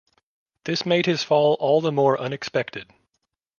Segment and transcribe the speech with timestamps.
[0.65, 2.89] This made his fall all the more unexpected.